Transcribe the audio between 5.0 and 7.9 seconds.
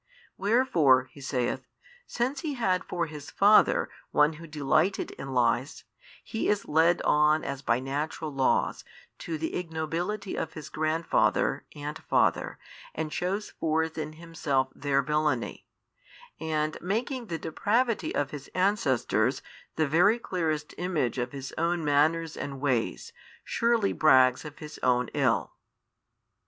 in lies, he is led on as by